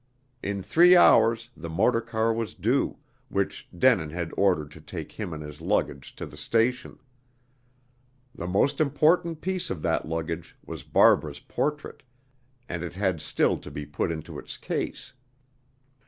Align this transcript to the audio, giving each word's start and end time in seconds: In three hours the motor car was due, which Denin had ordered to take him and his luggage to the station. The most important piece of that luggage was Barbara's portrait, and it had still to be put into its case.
In 0.41 0.63
three 0.63 0.95
hours 0.95 1.51
the 1.55 1.69
motor 1.69 2.01
car 2.01 2.33
was 2.33 2.55
due, 2.55 2.97
which 3.29 3.69
Denin 3.77 4.09
had 4.09 4.31
ordered 4.35 4.71
to 4.71 4.81
take 4.81 5.11
him 5.11 5.31
and 5.31 5.43
his 5.43 5.61
luggage 5.61 6.15
to 6.15 6.25
the 6.25 6.37
station. 6.37 6.97
The 8.33 8.47
most 8.47 8.81
important 8.81 9.41
piece 9.41 9.69
of 9.69 9.83
that 9.83 10.07
luggage 10.07 10.57
was 10.65 10.81
Barbara's 10.81 11.39
portrait, 11.41 12.01
and 12.67 12.81
it 12.83 12.93
had 12.93 13.21
still 13.21 13.59
to 13.59 13.69
be 13.69 13.85
put 13.85 14.11
into 14.11 14.39
its 14.39 14.57
case. 14.57 15.13